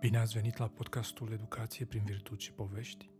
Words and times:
Bine 0.00 0.18
ați 0.18 0.34
venit 0.34 0.56
la 0.56 0.68
podcastul 0.68 1.32
Educație 1.32 1.84
prin 1.84 2.02
virtuți 2.04 2.44
și 2.44 2.52
povești, 2.52 3.10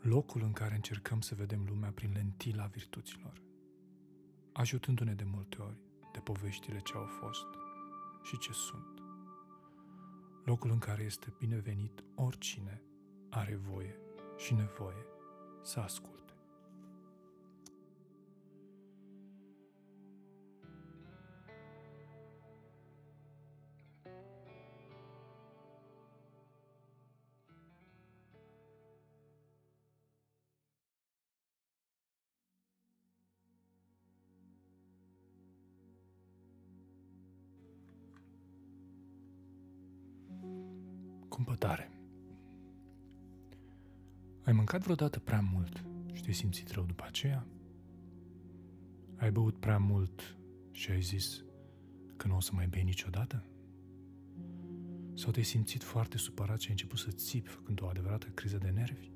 locul 0.00 0.42
în 0.42 0.52
care 0.52 0.74
încercăm 0.74 1.20
să 1.20 1.34
vedem 1.34 1.64
lumea 1.68 1.90
prin 1.90 2.10
lentila 2.12 2.66
virtuților, 2.66 3.42
ajutându-ne 4.52 5.12
de 5.14 5.24
multe 5.24 5.62
ori 5.62 5.78
de 6.12 6.18
poveștile 6.18 6.78
ce 6.78 6.92
au 6.94 7.06
fost 7.06 7.46
și 8.22 8.38
ce 8.38 8.52
sunt. 8.52 9.02
Locul 10.44 10.70
în 10.70 10.78
care 10.78 11.02
este 11.02 11.34
binevenit 11.38 12.04
oricine 12.14 12.82
are 13.30 13.56
voie 13.56 13.98
și 14.36 14.54
nevoie 14.54 15.06
să 15.62 15.80
asculte. 15.80 16.13
Cumpătare 41.34 41.90
Ai 44.44 44.52
mâncat 44.52 44.82
vreodată 44.82 45.18
prea 45.18 45.40
mult 45.40 45.84
și 46.12 46.22
te-ai 46.22 46.34
simțit 46.34 46.70
rău 46.70 46.84
după 46.84 47.04
aceea? 47.06 47.46
Ai 49.16 49.30
băut 49.30 49.60
prea 49.60 49.78
mult 49.78 50.36
și 50.70 50.90
ai 50.90 51.00
zis 51.00 51.44
că 52.16 52.28
nu 52.28 52.36
o 52.36 52.40
să 52.40 52.50
mai 52.54 52.66
bei 52.66 52.82
niciodată? 52.82 53.44
Sau 55.14 55.30
te-ai 55.30 55.44
simțit 55.44 55.82
foarte 55.82 56.18
supărat 56.18 56.60
și 56.60 56.66
ai 56.66 56.72
început 56.72 56.98
să 56.98 57.10
țipi 57.10 57.48
făcând 57.48 57.82
o 57.82 57.86
adevărată 57.86 58.26
criză 58.26 58.58
de 58.58 58.70
nervi? 58.70 59.10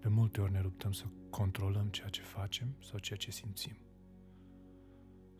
De 0.00 0.08
multe 0.08 0.40
ori 0.40 0.52
ne 0.52 0.60
luptăm 0.60 0.92
să 0.92 1.04
controlăm 1.30 1.88
ceea 1.88 2.08
ce 2.08 2.22
facem 2.22 2.76
sau 2.80 2.98
ceea 2.98 3.18
ce 3.18 3.30
simțim, 3.30 3.76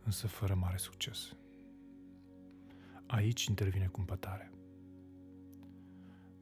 însă 0.05 0.27
fără 0.27 0.55
mare 0.55 0.77
succes. 0.77 1.37
Aici 3.07 3.45
intervine 3.45 3.87
cumpătarea. 3.87 4.53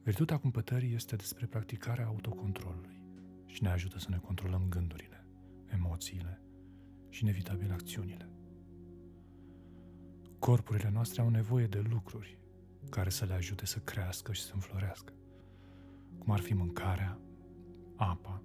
Virtutea 0.07 0.37
cumpătării 0.37 0.93
este 0.93 1.15
despre 1.15 1.45
practicarea 1.45 2.05
autocontrolului 2.05 3.01
și 3.45 3.63
ne 3.63 3.69
ajută 3.69 3.99
să 3.99 4.07
ne 4.09 4.17
controlăm 4.17 4.65
gândurile, 4.69 5.27
emoțiile 5.65 6.41
și 7.09 7.23
inevitabil 7.23 7.71
acțiunile. 7.71 8.29
Corpurile 10.39 10.89
noastre 10.89 11.21
au 11.21 11.29
nevoie 11.29 11.65
de 11.65 11.85
lucruri 11.89 12.39
care 12.89 13.09
să 13.09 13.25
le 13.25 13.33
ajute 13.33 13.65
să 13.65 13.79
crească 13.79 14.33
și 14.33 14.41
să 14.41 14.51
înflorească, 14.53 15.13
cum 16.19 16.33
ar 16.33 16.39
fi 16.39 16.53
mâncarea, 16.53 17.19
apa, 17.95 18.43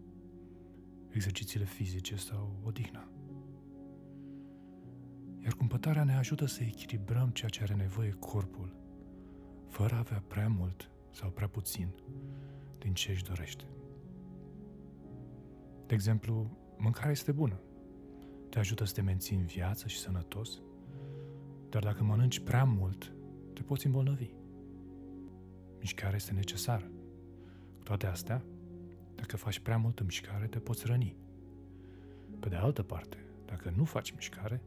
exercițiile 1.08 1.64
fizice 1.64 2.16
sau 2.16 2.60
odihna. 2.64 3.08
Iar 5.42 5.52
cumpătarea 5.52 6.05
ne 6.05 6.14
ajută 6.14 6.46
să 6.46 6.62
echilibrăm 6.62 7.28
ceea 7.28 7.50
ce 7.50 7.62
are 7.62 7.74
nevoie 7.74 8.10
corpul, 8.10 8.77
fără 9.68 9.94
a 9.94 9.98
avea 9.98 10.24
prea 10.28 10.48
mult 10.48 10.91
sau 11.12 11.30
prea 11.30 11.48
puțin 11.48 11.88
din 12.78 12.94
ce 12.94 13.10
își 13.10 13.24
dorește. 13.24 13.64
De 15.86 15.94
exemplu, 15.94 16.50
mâncarea 16.78 17.10
este 17.10 17.32
bună. 17.32 17.60
Te 18.48 18.58
ajută 18.58 18.84
să 18.84 18.92
te 18.92 19.02
menții 19.02 19.36
în 19.36 19.44
viață 19.44 19.88
și 19.88 19.98
sănătos, 19.98 20.60
dar 21.68 21.83
dacă 21.83 22.05
mănânci 22.05 22.40
prea 22.40 22.64
mult, 22.64 23.12
te 23.52 23.62
poți 23.62 23.86
îmbolnăvi. 23.86 24.30
Mișcarea 25.78 26.16
este 26.16 26.33
necesară. 26.33 26.90
Cu 27.77 27.83
toate 27.83 28.06
astea, 28.06 28.44
dacă 29.14 29.36
faci 29.36 29.58
prea 29.58 29.77
multă 29.77 30.02
mișcare, 30.02 30.46
te 30.46 30.58
poți 30.58 30.86
răni. 30.86 31.17
Pe 32.40 32.48
de 32.48 32.56
altă 32.56 32.83
parte, 32.83 33.17
dacă 33.44 33.73
nu 33.77 33.84
faci 33.84 34.11
mișcare, 34.11 34.62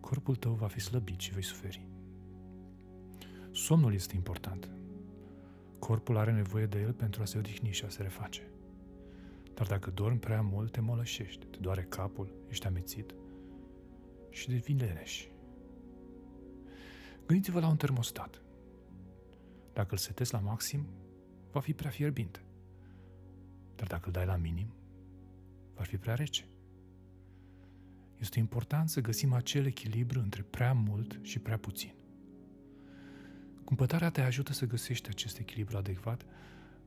corpul 0.00 0.36
tău 0.36 0.52
va 0.52 0.66
fi 0.66 0.80
slăbit 0.80 1.20
și 1.20 1.32
vei 1.32 1.42
suferi. 1.42 1.86
Somnul 3.52 3.94
este 3.94 4.16
important. 4.16 4.70
Corpul 5.78 6.16
are 6.16 6.32
nevoie 6.32 6.66
de 6.66 6.80
el 6.80 6.92
pentru 6.92 7.22
a 7.22 7.24
se 7.24 7.38
odihni 7.38 7.72
și 7.72 7.84
a 7.84 7.88
se 7.88 8.02
reface. 8.02 8.42
Dar 9.54 9.66
dacă 9.66 9.90
dormi 9.90 10.18
prea 10.18 10.40
mult, 10.40 10.72
te 10.72 10.80
molășești, 10.80 11.46
te 11.46 11.58
doare 11.60 11.82
capul, 11.82 12.32
ești 12.48 12.66
amețit 12.66 13.14
și 14.30 14.48
devii 14.48 14.74
leneș. 14.74 15.26
Gândiți-vă 17.26 17.60
la 17.60 17.68
un 17.68 17.76
termostat. 17.76 18.42
Dacă 19.72 19.88
îl 19.90 19.98
setezi 19.98 20.32
la 20.32 20.38
maxim, 20.38 20.86
va 21.52 21.60
fi 21.60 21.72
prea 21.72 21.90
fierbinte. 21.90 22.42
Dar 23.74 23.86
dacă 23.86 24.06
îl 24.06 24.12
dai 24.12 24.26
la 24.26 24.36
minim, 24.36 24.72
va 25.74 25.82
fi 25.82 25.96
prea 25.96 26.14
rece. 26.14 26.48
Este 28.18 28.38
important 28.38 28.88
să 28.88 29.00
găsim 29.00 29.32
acel 29.32 29.66
echilibru 29.66 30.20
între 30.20 30.42
prea 30.42 30.72
mult 30.72 31.18
și 31.22 31.38
prea 31.38 31.58
puțin. 31.58 31.97
Cumpătarea 33.68 34.10
te 34.10 34.20
ajută 34.20 34.52
să 34.52 34.66
găsești 34.66 35.08
acest 35.08 35.38
echilibru 35.38 35.76
adecvat 35.76 36.24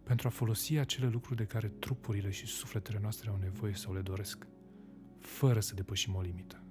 pentru 0.03 0.27
a 0.27 0.31
folosi 0.31 0.77
acele 0.77 1.07
lucruri 1.07 1.37
de 1.37 1.45
care 1.45 1.67
trupurile 1.67 2.29
și 2.29 2.45
sufletele 2.45 2.99
noastre 3.01 3.29
au 3.29 3.35
nevoie 3.35 3.73
sau 3.73 3.93
le 3.93 4.01
doresc, 4.01 4.47
fără 5.19 5.59
să 5.59 5.73
depășim 5.73 6.15
o 6.15 6.21
limită. 6.21 6.63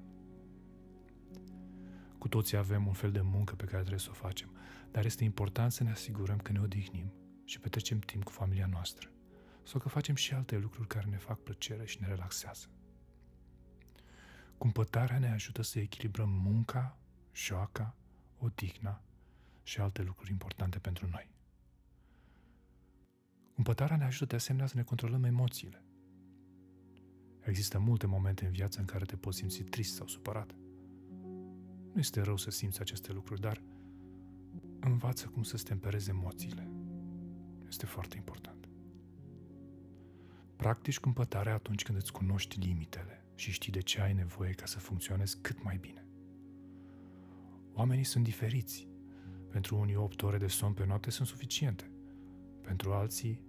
Cu 2.18 2.28
toții 2.28 2.56
avem 2.56 2.86
un 2.86 2.92
fel 2.92 3.10
de 3.12 3.20
muncă 3.20 3.54
pe 3.54 3.64
care 3.64 3.78
trebuie 3.78 3.98
să 3.98 4.08
o 4.10 4.14
facem, 4.14 4.56
dar 4.90 5.04
este 5.04 5.24
important 5.24 5.72
să 5.72 5.82
ne 5.82 5.90
asigurăm 5.90 6.38
că 6.38 6.52
ne 6.52 6.60
odihnim 6.60 7.12
și 7.44 7.60
petrecem 7.60 7.98
timp 7.98 8.24
cu 8.24 8.30
familia 8.30 8.66
noastră, 8.66 9.10
sau 9.62 9.80
că 9.80 9.88
facem 9.88 10.14
și 10.14 10.34
alte 10.34 10.58
lucruri 10.58 10.88
care 10.88 11.06
ne 11.10 11.16
fac 11.16 11.42
plăcere 11.42 11.86
și 11.86 12.00
ne 12.00 12.06
relaxează. 12.06 12.66
Cumpătarea 14.58 15.18
ne 15.18 15.30
ajută 15.30 15.62
să 15.62 15.78
echilibrăm 15.78 16.30
munca, 16.30 16.98
joaca, 17.32 17.96
odihna 18.38 19.02
și 19.70 19.80
alte 19.80 20.02
lucruri 20.02 20.30
importante 20.30 20.78
pentru 20.78 21.08
noi. 21.10 21.30
Cumpătarea 23.54 23.96
ne 23.96 24.04
ajută 24.04 24.24
de 24.24 24.34
asemenea 24.34 24.66
să 24.66 24.76
ne 24.76 24.82
controlăm 24.82 25.24
emoțiile. 25.24 25.84
Există 27.40 27.78
multe 27.78 28.06
momente 28.06 28.44
în 28.46 28.52
viață 28.52 28.80
în 28.80 28.84
care 28.84 29.04
te 29.04 29.16
poți 29.16 29.36
simți 29.36 29.62
trist 29.62 29.94
sau 29.94 30.06
supărat. 30.06 30.54
Nu 31.92 31.98
este 31.98 32.20
rău 32.20 32.36
să 32.36 32.50
simți 32.50 32.80
aceste 32.80 33.12
lucruri, 33.12 33.40
dar 33.40 33.62
învață 34.80 35.26
cum 35.26 35.42
să-ți 35.42 35.64
temperezi 35.64 36.10
emoțiile. 36.10 36.70
Este 37.68 37.86
foarte 37.86 38.16
important. 38.16 38.68
Practici 40.56 41.00
cumpătarea 41.00 41.54
atunci 41.54 41.82
când 41.82 41.98
îți 41.98 42.12
cunoști 42.12 42.58
limitele 42.58 43.24
și 43.34 43.52
știi 43.52 43.72
de 43.72 43.80
ce 43.80 44.00
ai 44.00 44.12
nevoie 44.12 44.52
ca 44.52 44.66
să 44.66 44.78
funcționezi 44.78 45.40
cât 45.40 45.62
mai 45.62 45.76
bine. 45.76 46.06
Oamenii 47.72 48.04
sunt 48.04 48.24
diferiți. 48.24 48.89
Pentru 49.50 49.78
unii 49.78 49.96
8 49.96 50.22
ore 50.22 50.38
de 50.38 50.46
somn 50.46 50.74
pe 50.74 50.86
noapte 50.86 51.10
sunt 51.10 51.28
suficiente. 51.28 51.90
Pentru 52.60 52.92
alții 52.92 53.40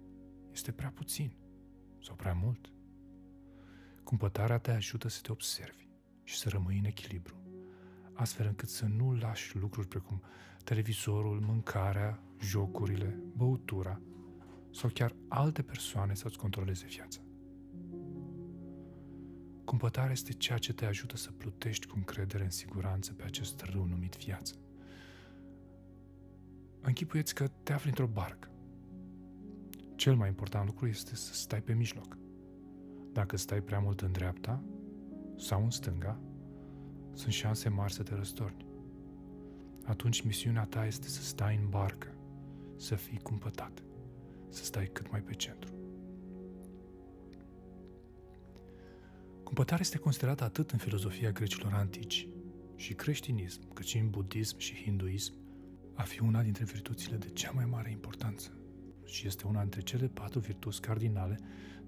este 0.52 0.72
prea 0.72 0.90
puțin 0.90 1.32
sau 2.02 2.14
prea 2.14 2.32
mult. 2.32 2.72
Cumpătarea 4.04 4.58
te 4.58 4.70
ajută 4.70 5.08
să 5.08 5.20
te 5.22 5.32
observi 5.32 5.88
și 6.22 6.36
să 6.36 6.48
rămâi 6.48 6.78
în 6.78 6.84
echilibru, 6.84 7.34
astfel 8.12 8.46
încât 8.46 8.68
să 8.68 8.86
nu 8.86 9.14
lași 9.14 9.56
lucruri 9.56 9.88
precum 9.88 10.22
televizorul, 10.64 11.40
mâncarea, 11.40 12.22
jocurile, 12.40 13.22
băutura 13.36 14.00
sau 14.70 14.90
chiar 14.94 15.14
alte 15.28 15.62
persoane 15.62 16.14
să-ți 16.14 16.38
controleze 16.38 16.86
viața. 16.86 17.20
Cumpătarea 19.64 20.12
este 20.12 20.32
ceea 20.32 20.58
ce 20.58 20.72
te 20.72 20.84
ajută 20.84 21.16
să 21.16 21.32
plutești 21.32 21.86
cu 21.86 21.96
încredere 21.96 22.44
în 22.44 22.50
siguranță 22.50 23.12
pe 23.12 23.22
acest 23.22 23.60
râu 23.60 23.84
numit 23.84 24.16
viață. 24.16 24.54
Închipuieți 26.82 27.34
că 27.34 27.48
te 27.62 27.72
afli 27.72 27.88
într-o 27.88 28.06
barcă. 28.06 28.48
Cel 29.94 30.14
mai 30.14 30.28
important 30.28 30.66
lucru 30.66 30.86
este 30.86 31.16
să 31.16 31.34
stai 31.34 31.62
pe 31.62 31.72
mijloc. 31.72 32.16
Dacă 33.12 33.36
stai 33.36 33.60
prea 33.60 33.78
mult 33.78 34.00
în 34.00 34.12
dreapta 34.12 34.62
sau 35.36 35.62
în 35.62 35.70
stânga, 35.70 36.20
sunt 37.12 37.32
șanse 37.32 37.68
mari 37.68 37.92
să 37.92 38.02
te 38.02 38.14
răstorni. 38.14 38.66
Atunci 39.84 40.20
misiunea 40.20 40.64
ta 40.64 40.86
este 40.86 41.08
să 41.08 41.22
stai 41.22 41.56
în 41.62 41.68
barcă, 41.68 42.14
să 42.76 42.94
fii 42.94 43.18
cumpătat, 43.18 43.82
să 44.48 44.64
stai 44.64 44.90
cât 44.92 45.10
mai 45.10 45.20
pe 45.20 45.34
centru. 45.34 45.72
Cumpătarea 49.42 49.80
este 49.80 49.98
considerată 49.98 50.44
atât 50.44 50.70
în 50.70 50.78
filozofia 50.78 51.30
grecilor 51.30 51.72
antici 51.72 52.28
și 52.76 52.94
creștinism, 52.94 53.72
cât 53.72 53.84
și 53.84 53.98
în 53.98 54.10
budism 54.10 54.58
și 54.58 54.74
hinduism, 54.74 55.34
a 55.94 56.02
fi 56.02 56.22
una 56.22 56.42
dintre 56.42 56.64
virtuțile 56.64 57.16
de 57.16 57.28
cea 57.28 57.50
mai 57.50 57.64
mare 57.64 57.90
importanță 57.90 58.56
și 59.04 59.26
este 59.26 59.46
una 59.46 59.60
dintre 59.60 59.80
cele 59.80 60.08
patru 60.08 60.38
virtuți 60.38 60.80
cardinale 60.80 61.38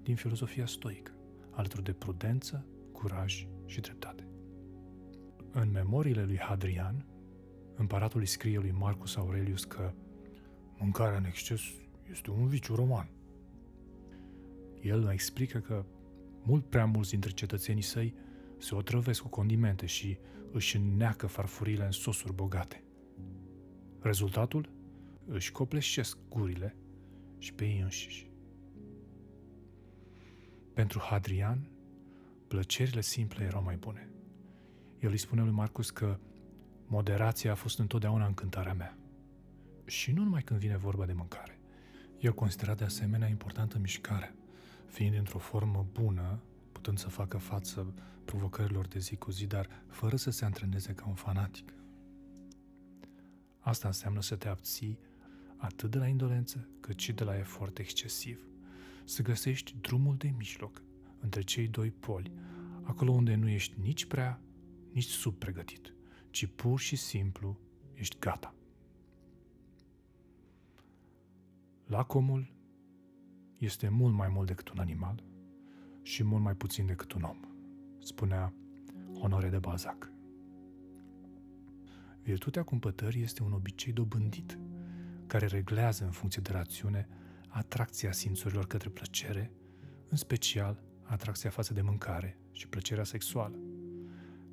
din 0.03 0.15
filozofia 0.15 0.65
stoică, 0.65 1.11
alături 1.51 1.83
de 1.83 1.93
prudență, 1.93 2.65
curaj 2.91 3.47
și 3.65 3.81
dreptate. 3.81 4.27
În 5.51 5.71
memoriile 5.71 6.23
lui 6.23 6.37
Hadrian, 6.37 7.05
Împăratul 7.77 8.19
îi 8.19 8.25
scrie 8.25 8.59
lui 8.59 8.71
Marcus 8.71 9.15
Aurelius 9.15 9.63
că 9.63 9.93
mâncarea 10.77 11.17
în 11.17 11.25
exces 11.25 11.61
este 12.11 12.31
un 12.31 12.47
viciu 12.47 12.75
roman. 12.75 13.09
El 14.81 15.03
ne 15.03 15.11
explică 15.13 15.59
că 15.59 15.85
mult 16.43 16.65
prea 16.69 16.85
mulți 16.85 17.09
dintre 17.09 17.31
cetățenii 17.31 17.81
săi 17.81 18.15
se 18.57 18.75
otrăvesc 18.75 19.21
cu 19.21 19.27
condimente 19.27 19.85
și 19.85 20.17
își 20.51 20.75
înneacă 20.75 21.27
farfurile 21.27 21.85
în 21.85 21.91
sosuri 21.91 22.33
bogate. 22.33 22.83
Rezultatul? 24.05 24.69
Își 25.27 25.51
copleșesc 25.51 26.17
gurile 26.29 26.75
și 27.37 27.53
pe 27.53 27.65
ei 27.65 27.79
înșiși. 27.79 28.29
Pentru 30.73 30.99
Hadrian, 30.99 31.69
plăcerile 32.47 33.01
simple 33.01 33.43
erau 33.43 33.63
mai 33.63 33.75
bune. 33.75 34.09
El 34.99 35.09
îi 35.09 35.17
spune 35.17 35.41
lui 35.41 35.51
Marcus 35.51 35.89
că 35.89 36.19
moderația 36.87 37.51
a 37.51 37.55
fost 37.55 37.79
întotdeauna 37.79 38.25
încântarea 38.25 38.73
mea. 38.73 38.97
Și 39.85 40.11
nu 40.11 40.23
numai 40.23 40.41
când 40.41 40.59
vine 40.59 40.77
vorba 40.77 41.05
de 41.05 41.13
mâncare. 41.13 41.59
El 42.19 42.33
considera 42.33 42.73
de 42.73 42.83
asemenea 42.83 43.27
importantă 43.27 43.77
mișcarea, 43.79 44.35
fiind 44.87 45.15
într-o 45.15 45.39
formă 45.39 45.85
bună, 45.91 46.39
putând 46.71 46.97
să 46.97 47.09
facă 47.09 47.37
față 47.37 47.93
provocărilor 48.25 48.87
de 48.87 48.99
zi 48.99 49.15
cu 49.15 49.31
zi, 49.31 49.45
dar 49.45 49.69
fără 49.87 50.15
să 50.15 50.29
se 50.29 50.45
antreneze 50.45 50.93
ca 50.93 51.07
un 51.07 51.15
fanatic. 51.15 51.73
Asta 53.65 53.87
înseamnă 53.87 54.21
să 54.21 54.35
te 54.35 54.47
abții 54.47 54.99
atât 55.57 55.91
de 55.91 55.97
la 55.97 56.07
indolență, 56.07 56.67
cât 56.79 56.99
și 56.99 57.13
de 57.13 57.23
la 57.23 57.37
efort 57.37 57.77
excesiv. 57.77 58.47
Să 59.05 59.21
găsești 59.21 59.75
drumul 59.81 60.15
de 60.17 60.33
mijloc 60.37 60.81
între 61.19 61.41
cei 61.41 61.67
doi 61.67 61.91
poli, 61.91 62.31
acolo 62.81 63.11
unde 63.11 63.35
nu 63.35 63.47
ești 63.47 63.79
nici 63.79 64.05
prea, 64.05 64.41
nici 64.91 65.03
subpregătit, 65.03 65.93
ci 66.29 66.45
pur 66.45 66.79
și 66.79 66.95
simplu 66.95 67.59
ești 67.93 68.19
gata. 68.19 68.55
Lacomul 71.85 72.53
este 73.57 73.89
mult 73.89 74.13
mai 74.13 74.29
mult 74.29 74.47
decât 74.47 74.69
un 74.69 74.79
animal 74.79 75.23
și 76.01 76.23
mult 76.23 76.43
mai 76.43 76.55
puțin 76.55 76.85
decât 76.85 77.11
un 77.11 77.21
om, 77.21 77.39
spunea 77.99 78.53
Honore 79.19 79.49
de 79.49 79.59
Balzac. 79.59 80.14
Virtutea 82.25 82.63
cumpătării 82.63 83.21
este 83.21 83.43
un 83.43 83.51
obicei 83.51 83.93
dobândit, 83.93 84.59
care 85.27 85.45
reglează 85.45 86.03
în 86.03 86.11
funcție 86.11 86.41
de 86.41 86.51
rațiune 86.51 87.07
atracția 87.47 88.11
simțurilor 88.11 88.67
către 88.67 88.89
plăcere, 88.89 89.51
în 90.09 90.17
special 90.17 90.83
atracția 91.03 91.49
față 91.49 91.73
de 91.73 91.81
mâncare 91.81 92.37
și 92.51 92.67
plăcerea 92.67 93.03
sexuală. 93.03 93.59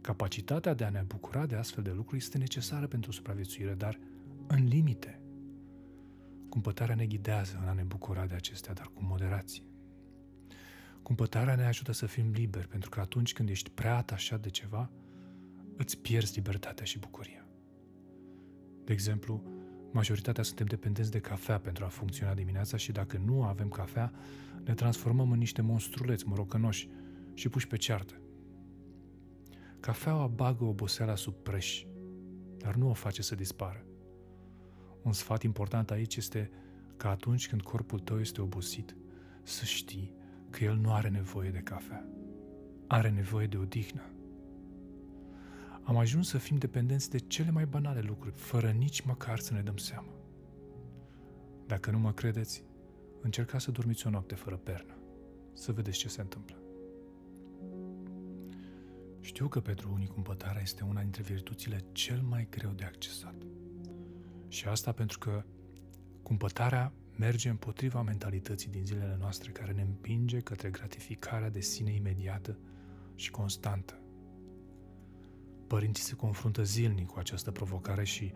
Capacitatea 0.00 0.74
de 0.74 0.84
a 0.84 0.90
ne 0.90 1.02
bucura 1.06 1.46
de 1.46 1.54
astfel 1.54 1.82
de 1.82 1.90
lucruri 1.90 2.20
este 2.20 2.38
necesară 2.38 2.86
pentru 2.86 3.10
supraviețuire, 3.10 3.74
dar 3.74 3.98
în 4.46 4.64
limite. 4.64 5.20
Cumpătarea 6.48 6.94
ne 6.94 7.06
ghidează 7.06 7.58
în 7.62 7.68
a 7.68 7.72
ne 7.72 7.82
bucura 7.82 8.26
de 8.26 8.34
acestea, 8.34 8.72
dar 8.72 8.90
cu 8.94 9.02
moderație. 9.04 9.62
Cumpătarea 11.02 11.54
ne 11.54 11.64
ajută 11.64 11.92
să 11.92 12.06
fim 12.06 12.30
liberi, 12.30 12.68
pentru 12.68 12.90
că 12.90 13.00
atunci 13.00 13.32
când 13.32 13.48
ești 13.48 13.70
prea 13.70 13.96
atașat 13.96 14.40
de 14.40 14.50
ceva, 14.50 14.90
îți 15.76 15.98
pierzi 15.98 16.34
libertatea 16.34 16.84
și 16.84 16.98
bucuria. 16.98 17.41
De 18.84 18.92
exemplu, 18.92 19.42
majoritatea 19.92 20.42
suntem 20.42 20.66
dependenți 20.66 21.10
de 21.10 21.20
cafea 21.20 21.58
pentru 21.58 21.84
a 21.84 21.88
funcționa 21.88 22.34
dimineața 22.34 22.76
și 22.76 22.92
dacă 22.92 23.22
nu 23.24 23.42
avem 23.42 23.68
cafea, 23.68 24.12
ne 24.64 24.74
transformăm 24.74 25.30
în 25.30 25.38
niște 25.38 25.62
monstruleți 25.62 26.26
morocănoși 26.26 26.88
și 27.34 27.48
puși 27.48 27.66
pe 27.66 27.76
ceartă. 27.76 28.14
Cafeaua 29.80 30.26
bagă 30.26 30.64
oboseala 30.64 31.14
sub 31.14 31.34
preș, 31.34 31.84
dar 32.56 32.74
nu 32.74 32.88
o 32.88 32.92
face 32.92 33.22
să 33.22 33.34
dispară. 33.34 33.84
Un 35.02 35.12
sfat 35.12 35.42
important 35.42 35.90
aici 35.90 36.16
este 36.16 36.50
că 36.96 37.08
atunci 37.08 37.48
când 37.48 37.62
corpul 37.62 37.98
tău 37.98 38.20
este 38.20 38.40
obosit, 38.40 38.96
să 39.42 39.64
știi 39.64 40.14
că 40.50 40.64
el 40.64 40.76
nu 40.76 40.92
are 40.92 41.08
nevoie 41.08 41.50
de 41.50 41.58
cafea. 41.58 42.06
Are 42.86 43.10
nevoie 43.10 43.46
de 43.46 43.56
odihnă. 43.56 44.11
Am 45.82 45.96
ajuns 45.96 46.28
să 46.28 46.38
fim 46.38 46.56
dependenți 46.56 47.10
de 47.10 47.18
cele 47.18 47.50
mai 47.50 47.66
banale 47.66 48.00
lucruri, 48.00 48.34
fără 48.36 48.70
nici 48.70 49.00
măcar 49.00 49.38
să 49.38 49.52
ne 49.52 49.60
dăm 49.60 49.76
seama. 49.76 50.12
Dacă 51.66 51.90
nu 51.90 51.98
mă 51.98 52.12
credeți, 52.12 52.64
încercați 53.20 53.64
să 53.64 53.70
dormiți 53.70 54.06
o 54.06 54.10
noapte 54.10 54.34
fără 54.34 54.56
pernă, 54.56 54.96
să 55.52 55.72
vedeți 55.72 55.98
ce 55.98 56.08
se 56.08 56.20
întâmplă. 56.20 56.56
Știu 59.20 59.48
că 59.48 59.60
pentru 59.60 59.92
unii 59.92 60.06
cumpătarea 60.06 60.62
este 60.62 60.84
una 60.84 61.00
dintre 61.00 61.22
virtuțile 61.22 61.84
cel 61.92 62.20
mai 62.20 62.46
greu 62.50 62.70
de 62.70 62.84
accesat. 62.84 63.34
Și 64.48 64.66
asta 64.66 64.92
pentru 64.92 65.18
că 65.18 65.44
cumpătarea 66.22 66.92
merge 67.16 67.48
împotriva 67.48 68.02
mentalității 68.02 68.70
din 68.70 68.84
zilele 68.84 69.16
noastre 69.18 69.50
care 69.50 69.72
ne 69.72 69.82
împinge 69.82 70.40
către 70.40 70.70
gratificarea 70.70 71.50
de 71.50 71.60
sine 71.60 71.94
imediată 71.94 72.58
și 73.14 73.30
constantă. 73.30 74.01
Părinții 75.72 76.04
se 76.04 76.14
confruntă 76.14 76.62
zilnic 76.62 77.06
cu 77.06 77.18
această 77.18 77.50
provocare 77.50 78.04
și 78.04 78.32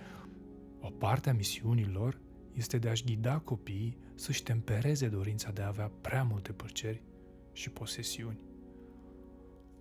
o 0.81 0.91
parte 0.91 1.31
a 1.31 1.33
misiunii 1.33 1.87
lor 1.87 2.21
este 2.53 2.79
de 2.79 2.89
a-și 2.89 3.05
ghida 3.05 3.39
copiii 3.39 3.99
să-și 4.15 4.43
tempereze 4.43 5.09
dorința 5.09 5.51
de 5.51 5.63
a 5.63 5.67
avea 5.67 5.91
prea 6.01 6.23
multe 6.23 6.53
plăceri 6.53 7.03
și 7.53 7.71
posesiuni. 7.71 8.41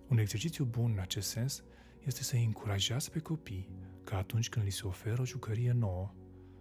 Un 0.08 0.18
exercițiu 0.18 0.64
bun 0.64 0.90
în 0.90 0.98
acest 0.98 1.28
sens 1.28 1.64
este 2.04 2.22
să 2.22 2.36
încurajați 2.36 3.10
pe 3.10 3.18
copii 3.18 3.68
ca 4.04 4.16
atunci 4.16 4.48
când 4.48 4.64
li 4.64 4.70
se 4.70 4.86
oferă 4.86 5.20
o 5.20 5.24
jucărie 5.24 5.72
nouă, 5.72 6.14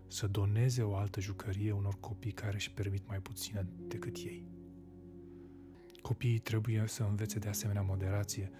să 0.08 0.28
doneze 0.28 0.82
o 0.82 0.96
altă 0.96 1.20
jucărie 1.20 1.72
unor 1.72 2.00
copii 2.00 2.32
care 2.32 2.56
își 2.56 2.72
permit 2.72 3.08
mai 3.08 3.20
puțină 3.20 3.68
decât 3.88 4.16
ei. 4.16 4.48
Copiii 6.02 6.40
trebuie 6.40 6.84
să 6.88 7.04
învețe 7.04 7.40
de 7.40 7.48
asemenea 7.48 7.82
moderație 7.82 8.52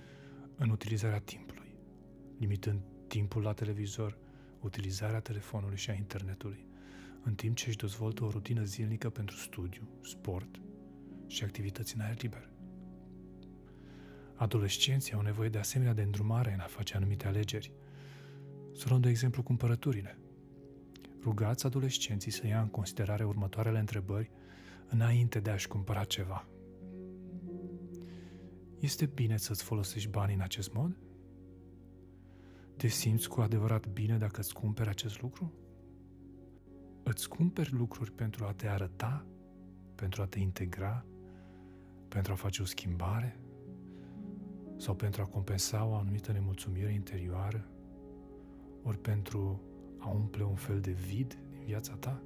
în 0.56 0.70
utilizarea 0.70 1.20
timpului, 1.20 1.65
limitând 2.46 2.80
timpul 3.08 3.42
la 3.42 3.54
televizor, 3.54 4.18
utilizarea 4.60 5.20
telefonului 5.20 5.78
și 5.78 5.90
a 5.90 5.94
internetului, 5.94 6.66
în 7.24 7.36
timp 7.36 7.56
ce 7.56 7.68
își 7.68 7.78
dezvoltă 7.78 8.24
o 8.24 8.30
rutină 8.30 8.64
zilnică 8.64 9.10
pentru 9.10 9.36
studiu, 9.36 9.88
sport 10.02 10.60
și 11.28 11.44
activități 11.44 11.96
în 11.96 12.02
aer 12.02 12.22
liber. 12.22 12.50
Adolescenții 14.36 15.14
au 15.14 15.22
nevoie 15.22 15.50
de 15.50 15.58
asemenea 15.58 15.94
de 15.94 16.02
îndrumare 16.02 16.54
în 16.54 16.60
a 16.60 16.66
face 16.66 16.96
anumite 16.96 17.28
alegeri. 17.28 17.72
Să 18.74 18.86
luăm 18.90 19.02
de 19.02 19.10
exemplu 19.10 19.44
cumpărăturile. 19.44 20.18
Rugați 21.22 21.66
adolescenții 21.66 22.32
să 22.32 22.48
ia 22.48 22.62
în 22.62 22.68
considerare 22.68 23.24
următoarele 23.24 23.80
întrebări 23.80 24.32
înainte 24.88 25.40
de 25.40 25.50
a-și 25.50 25.68
cumpăra 25.68 26.04
ceva. 26.04 26.48
Este 28.80 29.06
bine 29.06 29.38
să-ți 29.38 29.64
folosești 29.64 30.10
banii 30.10 30.36
în 30.36 30.42
acest 30.42 30.74
mod? 30.74 30.98
Te 32.78 32.88
simți 32.88 33.30
cu 33.30 33.42
adevărat 33.42 33.88
bine 33.88 34.18
dacă 34.18 34.40
îți 34.40 34.54
cumperi 34.54 34.90
acest 34.90 35.22
lucru? 35.22 35.54
Îți 37.04 37.30
cumperi 37.30 37.74
lucruri 37.74 38.12
pentru 38.12 38.46
a 38.46 38.54
te 38.54 38.68
arăta, 38.68 39.26
pentru 39.96 40.22
a 40.22 40.26
te 40.26 40.40
integra, 40.40 41.06
pentru 42.08 42.32
a 42.32 42.36
face 42.36 42.62
o 42.62 42.66
schimbare? 42.66 43.40
sau 44.78 44.96
pentru 44.96 45.22
a 45.22 45.26
compensa 45.26 45.86
o 45.86 45.94
anumită 45.94 46.32
nemulțumire 46.32 46.94
interioară, 46.94 47.68
ori 48.84 48.98
pentru 48.98 49.62
a 49.98 50.10
umple 50.10 50.44
un 50.44 50.56
fel 50.56 50.80
de 50.80 50.92
vid 50.92 51.38
din 51.50 51.62
viața 51.66 51.94
ta? 51.94 52.22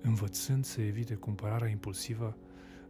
Învățând 0.00 0.64
să 0.64 0.80
evite 0.80 1.14
cumpărarea 1.14 1.68
impulsivă, 1.68 2.36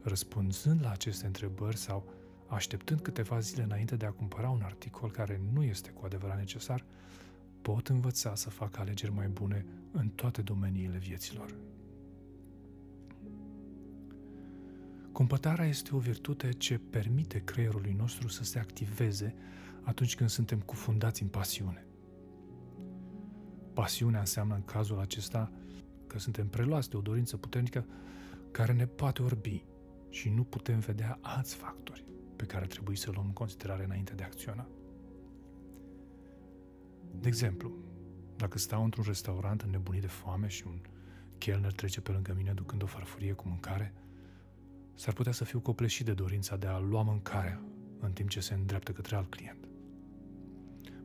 răspunzând 0.03 0.83
la 0.83 0.91
aceste 0.91 1.27
întrebări 1.27 1.77
sau 1.77 2.05
așteptând 2.49 3.01
câteva 3.01 3.39
zile 3.39 3.63
înainte 3.63 3.97
de 3.97 4.07
a 4.07 4.11
cumpăra 4.11 4.49
un 4.49 4.63
articol 4.63 5.11
care 5.11 5.41
nu 5.53 5.63
este 5.63 5.91
cu 5.91 6.05
adevărat 6.05 6.37
necesar, 6.37 6.85
pot 7.63 7.89
învăța 7.89 8.35
să 8.35 8.51
facă 8.51 8.81
alegeri 8.81 9.13
mai 9.13 9.29
bune 9.29 9.67
în 9.91 10.09
toate 10.09 10.43
domeniile 10.43 10.99
vieților. 10.99 11.55
Cumpătarea 15.13 15.67
este 15.67 15.95
o 15.95 15.99
virtute 15.99 16.53
ce 16.53 16.79
permite 16.79 17.39
creierului 17.39 17.93
nostru 17.99 18.29
să 18.29 18.45
se 18.45 18.59
activeze 18.59 19.35
atunci 19.83 20.15
când 20.15 20.31
suntem 20.31 20.59
cufundați 20.59 21.23
în 21.23 21.29
pasiune. 21.29 21.87
Pasiunea 23.73 24.21
înseamnă 24.21 24.55
în 24.55 24.65
cazul 24.65 24.99
acesta 24.99 25.53
că 26.07 26.19
suntem 26.19 26.49
preluați 26.49 26.91
de 26.91 26.97
o 26.97 27.01
dorință 27.01 27.37
puternică 27.37 27.87
care 28.51 28.73
ne 28.73 28.87
poate 28.87 29.23
orbi 29.23 29.65
și 30.11 30.29
nu 30.29 30.45
putem 30.45 30.79
vedea 30.79 31.19
alți 31.21 31.55
factori 31.55 32.08
pe 32.39 32.45
care 32.45 32.67
trebuie 32.67 32.97
să 32.97 33.11
luăm 33.11 33.27
în 33.27 33.33
considerare 33.33 33.85
înainte 33.85 34.15
de 34.15 34.23
a 34.23 34.27
acționa. 34.27 34.69
De 37.21 37.29
exemplu, 37.29 37.73
dacă 38.37 38.59
stau 38.59 38.85
într-un 38.85 39.05
restaurant 39.07 39.63
înnebunit 39.63 40.01
de 40.01 40.07
foame 40.07 40.49
și 40.49 40.67
un 40.67 40.81
chelner 41.39 41.73
trece 41.73 42.01
pe 42.01 42.13
lângă 42.13 42.35
mine 42.37 42.53
ducând 42.53 42.83
o 42.83 42.87
farfurie 42.87 43.33
cu 43.33 43.49
mâncare– 43.49 43.93
S-ar 44.99 45.15
putea 45.15 45.33
să 45.33 45.45
fiu 45.45 45.61
copleșit 45.61 46.07
de 46.07 46.13
dorința 46.13 46.57
de 46.57 46.67
a 46.67 46.79
lua 46.79 47.03
mâncarea 47.03 47.61
în 48.01 48.13
timp 48.13 48.29
ce 48.29 48.41
se 48.41 48.55
îndreaptă 48.55 48.93
către 48.93 49.17
alt 49.17 49.31
client. 49.31 49.69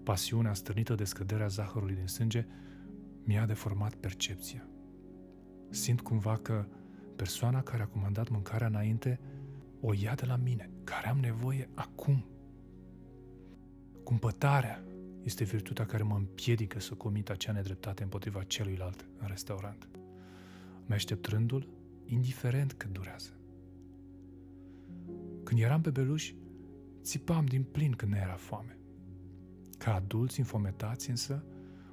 pasiunea 0.03 0.53
stârnită 0.53 0.95
de 0.95 1.03
scăderea 1.03 1.47
zahărului 1.47 1.95
din 1.95 2.07
sânge 2.07 2.45
mi-a 3.23 3.45
deformat 3.45 3.93
percepția. 3.93 4.67
Simt 5.69 6.01
cumva 6.01 6.37
că 6.37 6.65
persoana 7.15 7.61
care 7.61 7.81
a 7.81 7.87
comandat 7.87 8.29
mâncarea 8.29 8.67
înainte 8.67 9.19
o 9.85 9.93
ia 9.93 10.13
de 10.13 10.25
la 10.25 10.35
mine, 10.35 10.69
care 10.83 11.07
am 11.07 11.17
nevoie 11.17 11.69
acum. 11.73 12.25
Cumpătarea 14.03 14.83
este 15.23 15.43
virtutea 15.43 15.85
care 15.85 16.03
mă 16.03 16.15
împiedică 16.15 16.79
să 16.79 16.93
comit 16.93 17.29
acea 17.29 17.51
nedreptate 17.51 18.03
împotriva 18.03 18.43
celuilalt 18.43 19.05
în 19.17 19.27
restaurant. 19.27 19.89
Mă 20.85 20.93
aștept 20.93 21.25
rândul, 21.25 21.67
indiferent 22.05 22.73
cât 22.73 22.91
durează. 22.91 23.29
Când 25.43 25.59
eram 25.59 25.81
pe 25.81 25.89
beluș, 25.89 26.33
țipam 27.01 27.45
din 27.45 27.63
plin 27.63 27.91
când 27.91 28.11
ne 28.11 28.19
era 28.23 28.35
foame. 28.35 28.77
Ca 29.77 29.93
adulți 29.93 30.39
infometați 30.39 31.09
însă, 31.09 31.45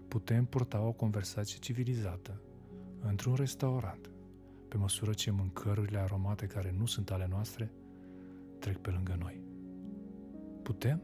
putem 0.08 0.44
purta 0.44 0.80
o 0.80 0.92
conversație 0.92 1.58
civilizată 1.58 2.40
într-un 3.00 3.34
restaurant, 3.34 4.10
pe 4.68 4.76
măsură 4.76 5.12
ce 5.12 5.30
mâncărurile 5.30 5.98
aromate 5.98 6.46
care 6.46 6.74
nu 6.78 6.86
sunt 6.86 7.10
ale 7.10 7.26
noastre 7.30 7.70
trec 8.60 8.76
pe 8.76 8.90
lângă 8.90 9.16
noi. 9.18 9.42
Putem? 10.62 11.02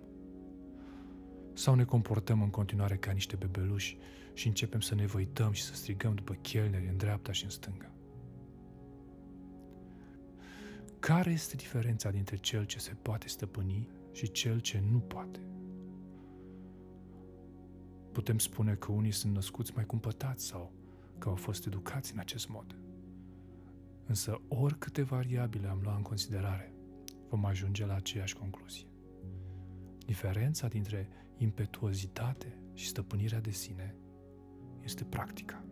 Sau 1.52 1.74
ne 1.74 1.84
comportăm 1.84 2.42
în 2.42 2.50
continuare 2.50 2.96
ca 2.96 3.10
niște 3.10 3.36
bebeluși 3.36 3.98
și 4.32 4.46
începem 4.46 4.80
să 4.80 4.94
ne 4.94 5.06
văităm 5.06 5.52
și 5.52 5.62
să 5.62 5.74
strigăm 5.74 6.14
după 6.14 6.32
chelneri 6.34 6.88
în 6.88 6.96
dreapta 6.96 7.32
și 7.32 7.44
în 7.44 7.50
stânga? 7.50 7.90
Care 10.98 11.30
este 11.30 11.56
diferența 11.56 12.10
dintre 12.10 12.36
cel 12.36 12.64
ce 12.64 12.78
se 12.78 12.94
poate 13.02 13.28
stăpâni 13.28 13.88
și 14.12 14.30
cel 14.30 14.60
ce 14.60 14.82
nu 14.90 14.98
poate? 14.98 15.40
Putem 18.12 18.38
spune 18.38 18.74
că 18.74 18.92
unii 18.92 19.10
sunt 19.10 19.34
născuți 19.34 19.72
mai 19.74 19.86
cumpătați 19.86 20.46
sau 20.46 20.72
că 21.18 21.28
au 21.28 21.34
fost 21.34 21.66
educați 21.66 22.12
în 22.12 22.18
acest 22.18 22.48
mod. 22.48 22.76
Însă 24.06 24.40
oricâte 24.48 25.02
variabile 25.02 25.66
am 25.66 25.80
luat 25.82 25.96
în 25.96 26.02
considerare, 26.02 26.72
vom 27.28 27.44
ajunge 27.44 27.86
la 27.86 27.94
aceeași 27.94 28.34
concluzie. 28.34 28.86
Diferența 30.06 30.68
dintre 30.68 31.08
impetuozitate 31.36 32.58
și 32.74 32.86
stăpânirea 32.86 33.40
de 33.40 33.50
sine 33.50 33.94
este 34.82 35.04
practica. 35.04 35.64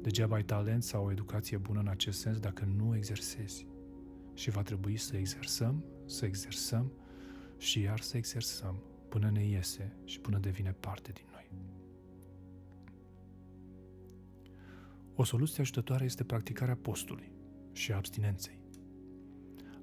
Degeaba 0.00 0.34
ai 0.34 0.42
talent 0.42 0.82
sau 0.82 1.04
o 1.04 1.10
educație 1.10 1.56
bună 1.56 1.80
în 1.80 1.88
acest 1.88 2.20
sens 2.20 2.38
dacă 2.38 2.64
nu 2.64 2.96
exersezi. 2.96 3.66
Și 4.34 4.50
va 4.50 4.62
trebui 4.62 4.96
să 4.96 5.16
exersăm, 5.16 5.84
să 6.06 6.24
exersăm 6.24 6.92
și 7.58 7.80
iar 7.80 8.00
să 8.00 8.16
exersăm 8.16 8.82
până 9.08 9.30
ne 9.30 9.44
iese 9.44 9.96
și 10.04 10.20
până 10.20 10.38
devine 10.38 10.72
parte 10.72 11.12
din 11.12 11.24
noi. 11.32 11.50
O 15.14 15.24
soluție 15.24 15.60
ajutătoare 15.60 16.04
este 16.04 16.24
practicarea 16.24 16.76
postului 16.76 17.32
și 17.72 17.92
abstinenței. 17.92 18.63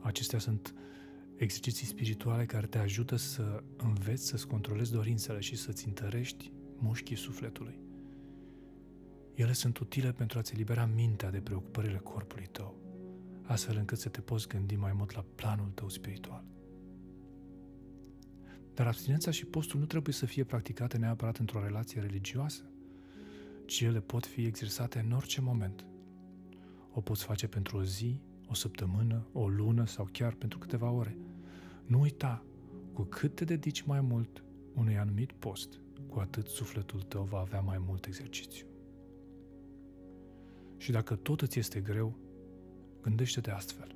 Acestea 0.02 0.40
sunt 0.40 0.74
exerciții 1.36 1.88
spirituale 1.88 2.46
care 2.46 2.66
te 2.66 2.78
ajută 2.78 3.16
să 3.16 3.64
înveți 3.78 4.28
să-ți 4.28 4.48
controlezi 4.48 4.92
dorințele 4.92 5.40
și 5.40 5.56
să-ți 5.56 5.88
întărești 5.88 6.52
mușchii 6.78 7.16
sufletului. 7.16 7.80
Ele 9.34 9.54
sunt 9.54 9.78
utile 9.78 10.12
pentru 10.12 10.40
a-ți 10.40 10.54
elibera 10.54 10.86
mintea 10.86 11.32
de 11.32 11.40
preocupările 11.40 11.98
corpului 11.98 12.48
tău, 12.52 12.76
astfel 13.42 13.78
încât 13.78 13.98
să 13.98 14.10
te 14.10 14.22
poți 14.22 14.48
gândi 14.48 14.76
mai 14.76 14.94
mult 14.94 15.16
la 15.16 15.26
planul 15.36 15.72
tău 15.74 15.90
spiritual. 15.90 16.44
Dar 18.74 18.88
abstinența 18.88 19.32
și 19.32 19.46
postul 19.46 19.80
nu 19.80 19.86
trebuie 19.86 20.14
să 20.14 20.26
fie 20.26 20.44
practicate 20.44 20.98
neapărat 20.98 21.38
într-o 21.38 21.64
relație 21.64 22.02
religioasă, 22.02 22.64
ci 23.66 23.82
ele 23.82 24.00
pot 24.00 24.26
fi 24.26 24.46
exersate 24.46 25.00
în 25.00 25.12
orice 25.12 25.42
moment. 25.42 25.86
O 26.92 27.02
poți 27.02 27.24
face 27.24 27.48
pentru 27.48 27.78
o 27.78 27.84
zi, 27.84 28.22
o 28.52 28.54
săptămână, 28.54 29.28
o 29.32 29.48
lună 29.48 29.86
sau 29.86 30.10
chiar 30.12 30.34
pentru 30.34 30.58
câteva 30.58 30.92
ore. 30.92 31.18
Nu 31.86 32.00
uita, 32.00 32.44
cu 32.94 33.04
cât 33.04 33.36
te 33.36 33.46
dedici 33.46 33.82
mai 33.82 34.02
mult 34.02 34.44
unui 34.76 34.98
anumit 34.98 35.32
post, 35.32 35.80
cu 36.10 36.20
atât 36.20 36.48
sufletul 36.48 37.02
tău 37.02 37.24
va 37.24 37.40
avea 37.40 37.62
mai 37.62 37.78
mult 37.78 38.06
exercițiu. 38.06 38.66
Și 40.78 40.92
dacă 40.92 41.16
tot 41.16 41.42
îți 41.42 41.60
este 41.60 41.80
greu, 41.80 42.16
gândește-te 43.02 43.52
astfel. 43.52 43.96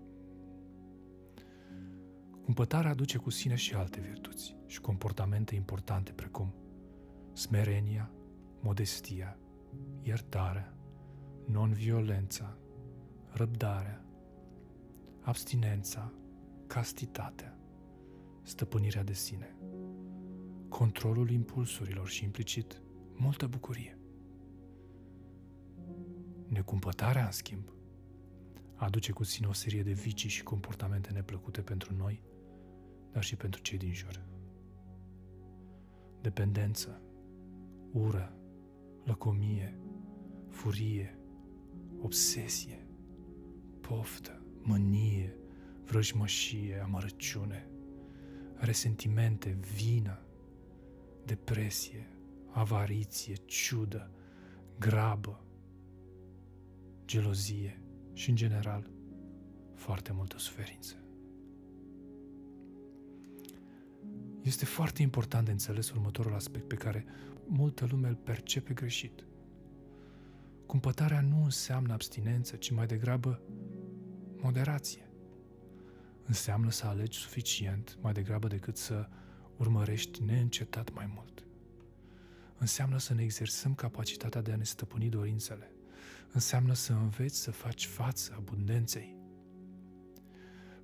Cumpătarea 2.44 2.92
aduce 2.92 3.18
cu 3.18 3.30
sine 3.30 3.56
și 3.56 3.74
alte 3.74 4.00
virtuți 4.00 4.56
și 4.66 4.82
comportamente 4.82 5.56
importante 5.56 6.12
precum 6.12 6.54
smerenia, 7.34 8.12
modestia, 8.62 9.38
iertarea, 10.02 10.74
non-violența, 11.46 12.58
răbdarea, 13.32 14.05
abstinența, 15.26 16.14
castitatea, 16.68 17.60
stăpânirea 18.42 19.04
de 19.04 19.14
sine, 19.14 19.56
controlul 20.70 21.30
impulsurilor 21.30 22.08
și 22.08 22.24
implicit 22.24 22.82
multă 23.16 23.48
bucurie. 23.48 24.00
Necumpătarea, 26.48 27.26
în 27.26 27.32
schimb, 27.32 27.70
aduce 28.76 29.12
cu 29.12 29.24
sine 29.24 29.48
o 29.48 29.54
serie 29.54 29.84
de 29.84 29.92
vicii 29.92 30.30
și 30.30 30.44
comportamente 30.44 31.12
neplăcute 31.12 31.62
pentru 31.62 31.96
noi, 31.96 32.24
dar 33.12 33.24
și 33.24 33.36
pentru 33.36 33.62
cei 33.62 33.78
din 33.78 33.94
jur. 33.94 34.26
Dependență, 36.22 37.02
ură, 37.92 38.38
lăcomie, 39.04 39.80
furie, 40.50 41.20
obsesie, 42.02 42.88
poftă, 43.82 44.45
mânie, 44.66 45.36
vrăjmășie, 45.86 46.82
amărăciune, 46.84 47.68
resentimente, 48.56 49.58
vină, 49.76 50.20
depresie, 51.26 52.08
avariție, 52.52 53.36
ciudă, 53.46 54.12
grabă, 54.80 55.44
gelozie 57.06 57.82
și, 58.14 58.30
în 58.30 58.36
general, 58.36 58.90
foarte 59.74 60.12
multă 60.14 60.38
suferință. 60.38 60.96
Este 64.42 64.66
foarte 64.66 65.02
important 65.02 65.46
de 65.46 65.52
înțeles 65.52 65.92
următorul 65.92 66.34
aspect 66.34 66.68
pe 66.68 66.76
care 66.76 67.06
multă 67.48 67.88
lume 67.90 68.08
îl 68.08 68.16
percepe 68.16 68.74
greșit. 68.74 69.26
Cumpătarea 70.66 71.22
nu 71.22 71.44
înseamnă 71.44 71.94
abstinență, 71.94 72.56
ci 72.56 72.70
mai 72.70 72.86
degrabă 72.86 73.42
moderație. 74.42 75.10
Înseamnă 76.26 76.72
să 76.72 76.86
alegi 76.86 77.18
suficient 77.18 77.98
mai 78.02 78.14
degrabă 78.14 78.48
decât 78.48 78.78
să 78.78 79.10
urmărești 79.58 80.24
neîncetat 80.24 80.94
mai 80.94 81.12
mult. 81.16 81.46
Înseamnă 82.58 82.98
să 82.98 83.14
ne 83.14 83.24
exersăm 83.24 83.76
capacitatea 83.76 84.42
de 84.42 84.52
a 84.52 84.56
ne 84.56 84.64
stăpâni 84.64 85.10
dorințele. 85.10 85.72
Înseamnă 86.32 86.74
să 86.74 86.94
înveți 86.94 87.42
să 87.42 87.52
faci 87.52 87.86
față 87.86 88.34
abundenței. 88.38 89.16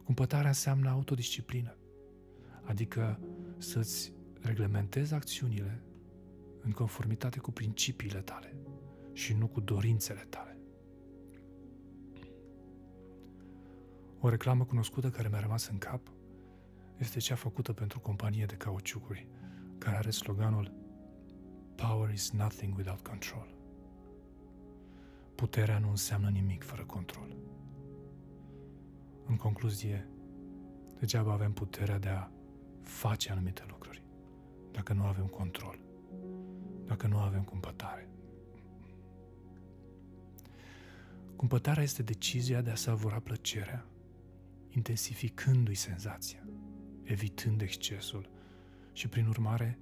Cumpătarea 0.03 0.47
înseamnă 0.47 0.89
autodisciplină, 0.89 1.75
adică 2.63 3.19
să-ți 3.57 4.13
reglementezi 4.41 5.13
acțiunile 5.13 5.83
în 6.61 6.71
conformitate 6.71 7.39
cu 7.39 7.51
principiile 7.51 8.19
tale 8.19 8.55
și 9.13 9.33
nu 9.33 9.47
cu 9.47 9.59
dorințele 9.59 10.25
tale. 10.29 10.50
O 14.23 14.29
reclamă 14.29 14.63
cunoscută 14.63 15.09
care 15.09 15.27
mi-a 15.27 15.39
rămas 15.39 15.67
în 15.67 15.77
cap 15.77 16.01
este 16.97 17.19
cea 17.19 17.35
făcută 17.35 17.73
pentru 17.73 17.97
o 17.97 18.01
companie 18.01 18.45
de 18.45 18.55
cauciucuri, 18.55 19.27
care 19.77 19.95
are 19.95 20.09
sloganul 20.09 20.73
Power 21.75 22.09
is 22.13 22.31
nothing 22.31 22.77
without 22.77 23.01
control. 23.01 23.47
Puterea 25.35 25.79
nu 25.79 25.89
înseamnă 25.89 26.29
nimic 26.29 26.63
fără 26.63 26.83
control. 26.83 27.35
În 29.25 29.35
concluzie, 29.35 30.07
degeaba 30.99 31.31
avem 31.31 31.51
puterea 31.51 31.99
de 31.99 32.09
a 32.09 32.29
face 32.81 33.31
anumite 33.31 33.63
lucruri 33.67 34.03
dacă 34.71 34.93
nu 34.93 35.03
avem 35.03 35.25
control, 35.25 35.79
dacă 36.85 37.07
nu 37.07 37.17
avem 37.17 37.43
cumpătare. 37.43 38.09
Cumpătarea 41.35 41.83
este 41.83 42.03
decizia 42.03 42.61
de 42.61 42.69
a 42.69 42.75
savura 42.75 43.19
plăcerea, 43.19 43.85
intensificându-i 44.71 45.75
senzația, 45.75 46.47
evitând 47.03 47.61
excesul 47.61 48.29
și, 48.93 49.07
prin 49.07 49.27
urmare, 49.27 49.79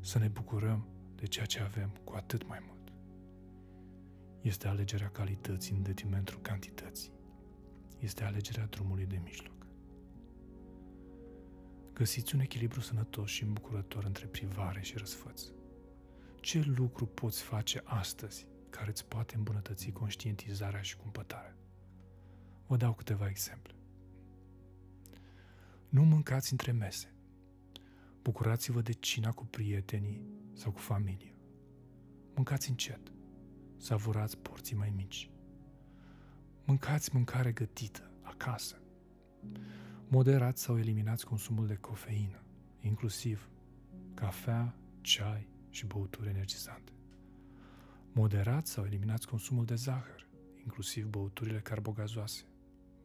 să 0.00 0.18
ne 0.18 0.28
bucurăm 0.28 0.86
de 1.14 1.26
ceea 1.26 1.46
ce 1.46 1.60
avem 1.60 1.90
cu 2.04 2.12
atât 2.16 2.48
mai 2.48 2.58
mult. 2.66 2.92
Este 4.40 4.68
alegerea 4.68 5.08
calității 5.08 5.74
în 5.76 5.82
detrimentul 5.82 6.38
cantității. 6.40 7.12
Este 7.98 8.24
alegerea 8.24 8.66
drumului 8.66 9.06
de 9.06 9.20
mijloc. 9.24 9.66
Găsiți 11.92 12.34
un 12.34 12.40
echilibru 12.40 12.80
sănătos 12.80 13.30
și 13.30 13.42
îmbucurător 13.42 14.04
între 14.04 14.26
privare 14.26 14.82
și 14.82 14.96
răsfăț. 14.96 15.42
Ce 16.40 16.64
lucru 16.76 17.06
poți 17.06 17.42
face 17.42 17.82
astăzi 17.84 18.46
care 18.70 18.90
îți 18.90 19.06
poate 19.06 19.36
îmbunătăți 19.36 19.90
conștientizarea 19.90 20.82
și 20.82 20.96
cumpătarea? 20.96 21.56
Vă 22.66 22.76
dau 22.76 22.92
câteva 22.92 23.28
exemple. 23.28 23.74
Nu 25.88 26.04
mâncați 26.04 26.52
între 26.52 26.72
mese. 26.72 27.14
Bucurați-vă 28.22 28.80
de 28.80 28.92
cina 28.92 29.32
cu 29.32 29.44
prietenii 29.44 30.26
sau 30.52 30.72
cu 30.72 30.78
familie. 30.78 31.34
Mâncați 32.34 32.68
încet. 32.70 33.12
Savurați 33.76 34.38
porții 34.38 34.76
mai 34.76 34.92
mici. 34.96 35.30
Mâncați 36.64 37.14
mâncare 37.14 37.52
gătită, 37.52 38.10
acasă. 38.22 38.80
Moderați 40.08 40.62
sau 40.62 40.78
eliminați 40.78 41.26
consumul 41.26 41.66
de 41.66 41.74
cofeină, 41.74 42.42
inclusiv 42.80 43.50
cafea, 44.14 44.76
ceai 45.00 45.48
și 45.70 45.86
băuturi 45.86 46.28
energizante. 46.28 46.92
Moderați 48.12 48.70
sau 48.70 48.84
eliminați 48.84 49.26
consumul 49.26 49.64
de 49.64 49.74
zahăr, 49.74 50.28
inclusiv 50.62 51.06
băuturile 51.06 51.60
carbogazoase, 51.60 52.44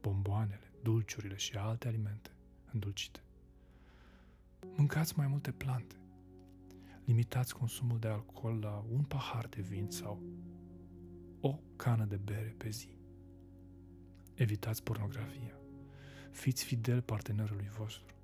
bomboanele, 0.01 0.71
dulciurile 0.81 1.35
și 1.35 1.55
alte 1.55 1.88
alimente 1.88 2.31
îndulcite. 2.73 3.19
Mâncați 4.75 5.17
mai 5.17 5.27
multe 5.27 5.51
plante. 5.51 5.95
Limitați 7.05 7.55
consumul 7.55 7.99
de 7.99 8.07
alcool 8.07 8.59
la 8.59 8.85
un 8.91 9.03
pahar 9.03 9.47
de 9.47 9.61
vin 9.61 9.89
sau 9.89 10.21
o 11.41 11.59
cană 11.75 12.05
de 12.05 12.15
bere 12.15 12.55
pe 12.57 12.69
zi. 12.69 12.97
Evitați 14.33 14.83
pornografia. 14.83 15.55
Fiți 16.31 16.63
fidel 16.63 17.01
partenerului 17.01 17.69
vostru. 17.77 18.15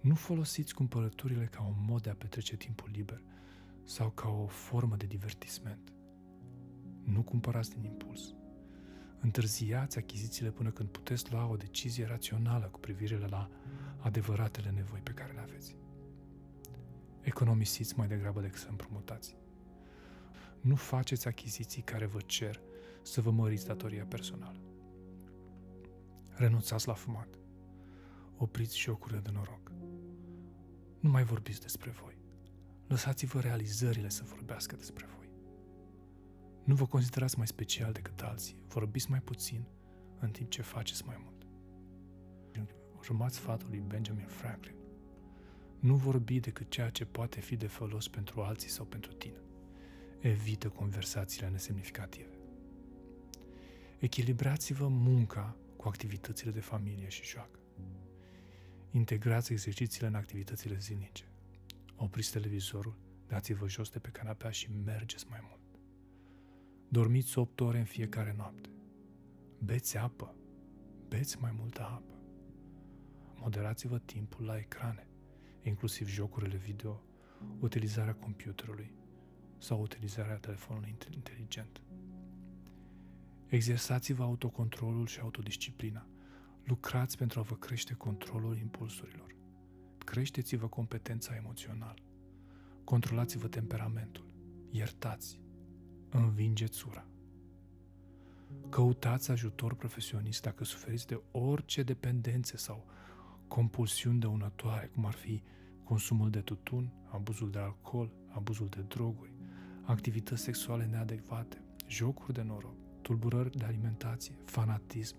Nu 0.00 0.14
folosiți 0.14 0.74
cumpărăturile 0.74 1.44
ca 1.44 1.62
un 1.62 1.84
mod 1.86 2.02
de 2.02 2.10
a 2.10 2.14
petrece 2.14 2.56
timpul 2.56 2.90
liber 2.92 3.22
sau 3.84 4.10
ca 4.10 4.28
o 4.28 4.46
formă 4.46 4.96
de 4.96 5.06
divertisment. 5.06 5.92
Nu 7.04 7.22
cumpărați 7.22 7.70
din 7.70 7.84
impuls. 7.84 8.34
Întârziați 9.20 9.98
achizițiile 9.98 10.50
până 10.50 10.70
când 10.70 10.88
puteți 10.88 11.32
lua 11.32 11.46
o 11.46 11.56
decizie 11.56 12.06
rațională 12.06 12.66
cu 12.66 12.78
privire 12.78 13.18
la 13.28 13.50
adevăratele 13.98 14.70
nevoi 14.70 15.00
pe 15.00 15.12
care 15.12 15.32
le 15.32 15.40
aveți. 15.40 15.76
Economisiți 17.20 17.98
mai 17.98 18.08
degrabă 18.08 18.40
decât 18.40 18.60
să 18.60 18.68
împrumutați. 18.68 19.36
Nu 20.60 20.74
faceți 20.74 21.28
achiziții 21.28 21.82
care 21.82 22.06
vă 22.06 22.20
cer 22.20 22.60
să 23.02 23.20
vă 23.20 23.30
măriți 23.30 23.66
datoria 23.66 24.04
personală. 24.04 24.60
Renunțați 26.28 26.86
la 26.86 26.94
fumat. 26.94 27.38
Opriți 28.36 28.78
jocurile 28.78 29.20
de 29.20 29.30
noroc. 29.32 29.72
Nu 31.00 31.10
mai 31.10 31.24
vorbiți 31.24 31.60
despre 31.60 31.90
voi. 31.90 32.18
Lăsați-vă 32.86 33.40
realizările 33.40 34.08
să 34.08 34.22
vorbească 34.24 34.76
despre 34.76 35.06
voi. 35.16 35.19
Nu 36.70 36.76
vă 36.76 36.86
considerați 36.86 37.36
mai 37.36 37.46
special 37.46 37.92
decât 37.92 38.20
alții. 38.20 38.56
Vorbiți 38.68 39.10
mai 39.10 39.20
puțin 39.20 39.64
în 40.18 40.30
timp 40.30 40.50
ce 40.50 40.62
faceți 40.62 41.06
mai 41.06 41.16
mult. 41.24 41.46
Urmați 42.96 43.36
sfatul 43.36 43.68
lui 43.68 43.82
Benjamin 43.86 44.26
Franklin. 44.26 44.74
Nu 45.78 45.94
vorbi 45.94 46.40
decât 46.40 46.70
ceea 46.70 46.90
ce 46.90 47.04
poate 47.04 47.40
fi 47.40 47.56
de 47.56 47.66
folos 47.66 48.08
pentru 48.08 48.40
alții 48.40 48.68
sau 48.68 48.84
pentru 48.84 49.12
tine. 49.12 49.40
Evită 50.20 50.68
conversațiile 50.68 51.48
nesemnificative. 51.48 52.38
Echilibrați-vă 53.98 54.88
munca 54.88 55.56
cu 55.76 55.88
activitățile 55.88 56.50
de 56.50 56.60
familie 56.60 57.08
și 57.08 57.24
joacă. 57.24 57.58
Integrați 58.90 59.52
exercițiile 59.52 60.06
în 60.06 60.14
activitățile 60.14 60.78
zilnice. 60.78 61.24
Opriți 61.96 62.32
televizorul, 62.32 62.96
dați-vă 63.26 63.68
jos 63.68 63.90
de 63.90 63.98
pe 63.98 64.08
canapea 64.08 64.50
și 64.50 64.70
mergeți 64.84 65.26
mai 65.28 65.38
mult. 65.48 65.59
Dormiți 66.92 67.38
8 67.38 67.60
ore 67.60 67.78
în 67.78 67.84
fiecare 67.84 68.34
noapte. 68.36 68.68
Beți 69.58 69.96
apă. 69.96 70.34
Beți 71.08 71.40
mai 71.40 71.54
multă 71.58 71.82
apă. 71.82 72.18
Moderați-vă 73.34 73.98
timpul 73.98 74.44
la 74.44 74.56
ecrane, 74.56 75.08
inclusiv 75.62 76.08
jocurile 76.08 76.56
video, 76.56 77.02
utilizarea 77.60 78.14
computerului 78.14 78.92
sau 79.58 79.80
utilizarea 79.80 80.36
telefonului 80.36 80.96
inteligent. 81.12 81.82
Exersați-vă 83.46 84.22
autocontrolul 84.22 85.06
și 85.06 85.20
autodisciplina. 85.20 86.06
Lucrați 86.64 87.16
pentru 87.16 87.40
a 87.40 87.42
vă 87.42 87.54
crește 87.54 87.94
controlul 87.94 88.58
impulsurilor. 88.58 89.36
Creșteți-vă 89.98 90.68
competența 90.68 91.34
emoțională. 91.34 92.02
Controlați-vă 92.84 93.48
temperamentul. 93.48 94.24
Iertați. 94.70 95.40
Învingeți 96.10 96.78
țura. 96.78 97.04
Căutați 98.68 99.30
ajutor 99.30 99.74
profesionist 99.74 100.42
dacă 100.42 100.64
suferiți 100.64 101.06
de 101.06 101.20
orice 101.30 101.82
dependențe 101.82 102.56
sau 102.56 102.86
compulsiuni 103.48 104.20
dăunătoare, 104.20 104.90
cum 104.94 105.04
ar 105.04 105.14
fi 105.14 105.42
consumul 105.84 106.30
de 106.30 106.40
tutun, 106.40 106.92
abuzul 107.08 107.50
de 107.50 107.58
alcool, 107.58 108.12
abuzul 108.28 108.68
de 108.68 108.80
droguri, 108.88 109.32
activități 109.82 110.42
sexuale 110.42 110.84
neadecvate, 110.84 111.62
jocuri 111.88 112.32
de 112.32 112.42
noroc, 112.42 112.74
tulburări 113.02 113.56
de 113.56 113.64
alimentație, 113.64 114.34
fanatism 114.44 115.16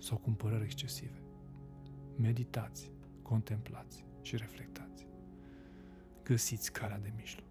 sau 0.00 0.16
cumpărări 0.16 0.64
excesive. 0.64 1.22
Meditați, 2.16 2.90
contemplați 3.22 4.04
și 4.22 4.36
reflectați. 4.36 5.06
Găsiți 6.22 6.72
calea 6.72 6.98
de 6.98 7.12
mijloc. 7.16 7.47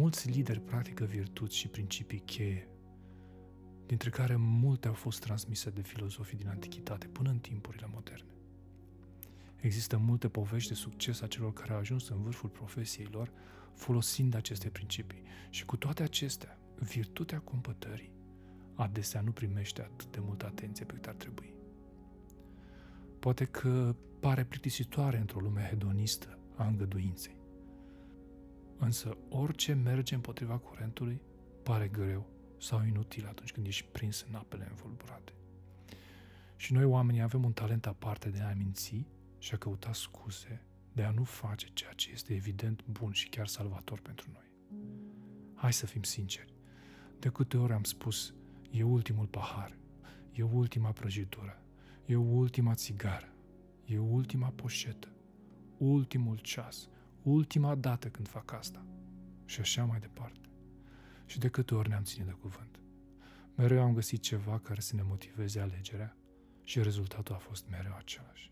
Mulți 0.00 0.30
lideri 0.30 0.60
practică 0.60 1.04
virtuți 1.04 1.56
și 1.56 1.68
principii 1.68 2.18
cheie, 2.18 2.68
dintre 3.86 4.10
care 4.10 4.36
multe 4.36 4.88
au 4.88 4.94
fost 4.94 5.20
transmise 5.20 5.70
de 5.70 5.80
filozofii 5.80 6.36
din 6.36 6.48
antichitate 6.48 7.06
până 7.06 7.30
în 7.30 7.38
timpurile 7.38 7.88
moderne. 7.92 8.30
Există 9.56 9.98
multe 9.98 10.28
povești 10.28 10.68
de 10.68 10.74
succes 10.74 11.20
a 11.20 11.26
celor 11.26 11.52
care 11.52 11.72
au 11.72 11.78
ajuns 11.78 12.08
în 12.08 12.22
vârful 12.22 12.48
profesiei 12.48 13.08
lor 13.10 13.32
folosind 13.74 14.34
aceste 14.34 14.68
principii 14.68 15.22
și 15.50 15.64
cu 15.64 15.76
toate 15.76 16.02
acestea 16.02 16.58
virtutea 16.78 17.38
cumpătării 17.38 18.12
adesea 18.74 19.20
nu 19.20 19.30
primește 19.30 19.82
atât 19.82 20.10
de 20.10 20.18
multă 20.20 20.46
atenție 20.46 20.84
pe 20.84 20.92
cât 20.92 21.06
ar 21.06 21.14
trebui. 21.14 21.54
Poate 23.18 23.44
că 23.44 23.96
pare 24.20 24.44
plictisitoare 24.44 25.18
într-o 25.18 25.40
lume 25.40 25.66
hedonistă 25.70 26.38
a 26.56 26.66
îngăduinței. 26.66 27.39
Însă 28.80 29.16
orice 29.28 29.72
merge 29.72 30.14
împotriva 30.14 30.58
curentului 30.58 31.20
pare 31.62 31.88
greu 31.88 32.26
sau 32.58 32.84
inutil 32.84 33.26
atunci 33.26 33.52
când 33.52 33.66
ești 33.66 33.86
prins 33.92 34.24
în 34.28 34.34
apele 34.34 34.66
învolburate. 34.70 35.32
Și 36.56 36.72
noi 36.72 36.84
oamenii 36.84 37.22
avem 37.22 37.44
un 37.44 37.52
talent 37.52 37.86
aparte 37.86 38.28
de 38.28 38.40
a 38.40 38.54
minți 38.54 39.06
și 39.38 39.54
a 39.54 39.56
căuta 39.56 39.92
scuze 39.92 40.64
de 40.92 41.02
a 41.02 41.10
nu 41.10 41.24
face 41.24 41.66
ceea 41.72 41.92
ce 41.92 42.10
este 42.10 42.34
evident 42.34 42.84
bun 42.86 43.12
și 43.12 43.28
chiar 43.28 43.46
salvator 43.46 44.00
pentru 44.00 44.30
noi. 44.32 44.50
Hai 45.54 45.72
să 45.72 45.86
fim 45.86 46.02
sinceri. 46.02 46.54
De 47.18 47.28
câte 47.28 47.56
ori 47.56 47.72
am 47.72 47.84
spus, 47.84 48.34
e 48.70 48.82
ultimul 48.82 49.26
pahar, 49.26 49.78
e 50.32 50.42
ultima 50.42 50.90
prăjitură, 50.90 51.62
e 52.06 52.16
ultima 52.16 52.74
țigară, 52.74 53.32
e 53.84 53.98
ultima 53.98 54.48
poșetă, 54.48 55.08
ultimul 55.78 56.36
ceas, 56.36 56.88
ultima 57.22 57.74
dată 57.74 58.08
când 58.08 58.28
fac 58.28 58.52
asta. 58.52 58.84
Și 59.44 59.60
așa 59.60 59.84
mai 59.84 59.98
departe. 59.98 60.40
Și 61.26 61.38
de 61.38 61.48
câte 61.48 61.74
ori 61.74 61.88
ne-am 61.88 62.02
ținut 62.02 62.26
de 62.26 62.36
cuvânt. 62.40 62.80
Mereu 63.54 63.82
am 63.82 63.94
găsit 63.94 64.22
ceva 64.22 64.58
care 64.58 64.80
să 64.80 64.94
ne 64.94 65.02
motiveze 65.02 65.60
alegerea 65.60 66.16
și 66.62 66.82
rezultatul 66.82 67.34
a 67.34 67.38
fost 67.38 67.68
mereu 67.68 67.94
același. 67.96 68.50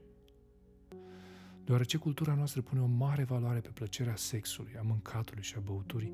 Deoarece 1.64 1.96
cultura 1.96 2.34
noastră 2.34 2.62
pune 2.62 2.80
o 2.80 2.86
mare 2.86 3.24
valoare 3.24 3.60
pe 3.60 3.68
plăcerea 3.68 4.16
sexului, 4.16 4.76
a 4.78 4.82
mâncatului 4.82 5.42
și 5.42 5.54
a 5.56 5.60
băuturii, 5.60 6.12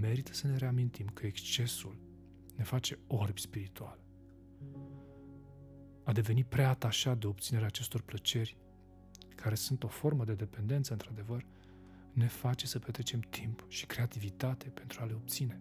merită 0.00 0.32
să 0.32 0.46
ne 0.46 0.56
reamintim 0.56 1.06
că 1.06 1.26
excesul 1.26 1.98
ne 2.56 2.64
face 2.64 2.98
orbi 3.06 3.40
spiritual. 3.40 3.98
A 6.04 6.12
deveni 6.12 6.44
prea 6.44 6.68
atașat 6.68 7.18
de 7.18 7.26
obținerea 7.26 7.66
acestor 7.66 8.00
plăceri, 8.00 8.56
care 9.34 9.54
sunt 9.54 9.82
o 9.82 9.88
formă 9.88 10.24
de 10.24 10.34
dependență, 10.34 10.92
într-adevăr, 10.92 11.46
ne 12.14 12.26
face 12.26 12.66
să 12.66 12.78
petrecem 12.78 13.20
timp 13.20 13.64
și 13.68 13.86
creativitate 13.86 14.68
pentru 14.68 15.02
a 15.02 15.04
le 15.04 15.12
obține, 15.12 15.60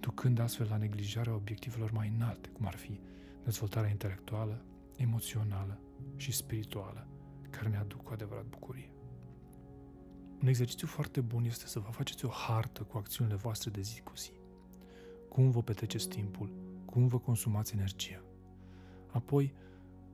ducând 0.00 0.38
astfel 0.38 0.66
la 0.70 0.76
neglijarea 0.76 1.34
obiectivelor 1.34 1.90
mai 1.90 2.12
înalte, 2.16 2.48
cum 2.48 2.66
ar 2.66 2.76
fi 2.76 3.00
dezvoltarea 3.44 3.90
intelectuală, 3.90 4.64
emoțională 4.96 5.80
și 6.16 6.32
spirituală, 6.32 7.06
care 7.50 7.68
ne 7.68 7.76
aduc 7.76 8.02
cu 8.02 8.12
adevărat 8.12 8.44
bucurie. 8.44 8.92
Un 10.40 10.48
exercițiu 10.48 10.86
foarte 10.86 11.20
bun 11.20 11.44
este 11.44 11.66
să 11.66 11.78
vă 11.78 11.90
faceți 11.90 12.24
o 12.24 12.28
hartă 12.28 12.82
cu 12.82 12.98
acțiunile 12.98 13.36
voastre 13.36 13.70
de 13.70 13.80
zi 13.80 14.00
cu 14.00 14.12
zi. 14.16 14.32
Cum 15.28 15.50
vă 15.50 15.62
petreceți 15.62 16.08
timpul, 16.08 16.52
cum 16.84 17.06
vă 17.06 17.18
consumați 17.18 17.74
energia. 17.74 18.24
Apoi, 19.10 19.54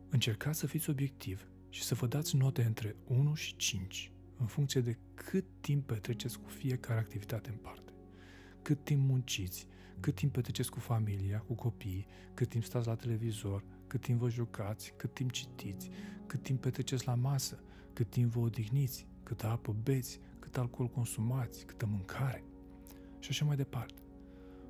încercați 0.09 0.59
să 0.59 0.67
fiți 0.67 0.91
obiectiv 0.91 1.49
și 1.69 1.83
să 1.83 1.95
vă 1.95 2.07
dați 2.07 2.37
note 2.37 2.63
între 2.63 2.97
1 3.07 3.35
și 3.35 3.57
5 3.57 4.13
în 4.38 4.46
funcție 4.46 4.81
de 4.81 4.98
cât 5.14 5.44
timp 5.61 5.87
petreceți 5.87 6.38
cu 6.38 6.48
fiecare 6.48 7.01
activitate 7.01 7.51
în 7.51 7.57
parte. 7.57 7.92
Cât 8.62 8.85
timp 8.85 9.09
munciți, 9.09 9.66
cât 10.01 10.14
timp 10.14 10.33
petreceți 10.33 10.70
cu 10.70 10.79
familia, 10.79 11.38
cu 11.38 11.55
copiii, 11.55 12.07
cât 12.35 12.48
timp 12.48 12.64
stați 12.64 12.87
la 12.87 12.94
televizor, 12.94 13.64
cât 13.87 14.01
timp 14.01 14.18
vă 14.18 14.29
jucați, 14.29 14.92
cât 14.96 15.14
timp 15.14 15.31
citiți, 15.31 15.90
cât 16.27 16.42
timp 16.42 16.61
petreceți 16.61 17.07
la 17.07 17.14
masă, 17.14 17.62
cât 17.92 18.11
timp 18.11 18.33
vă 18.33 18.40
odihniți, 18.40 19.07
câtă 19.22 19.46
apă 19.46 19.77
beți, 19.83 20.20
cât 20.38 20.57
alcool 20.57 20.88
consumați, 20.88 21.64
câtă 21.64 21.87
mâncare 21.87 22.44
și 23.18 23.31
așa 23.31 23.44
mai 23.44 23.57
departe. 23.57 24.03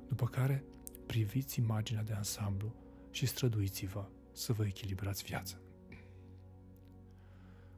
După 0.07 0.25
care 0.25 0.63
priviți 1.05 1.59
imaginea 1.59 2.03
de 2.03 2.13
ansamblu 2.13 2.75
și 3.11 3.25
străduiți-vă 3.25 4.09
să 4.31 4.53
vă 4.53 4.65
echilibrați 4.65 5.23
viața. 5.23 5.57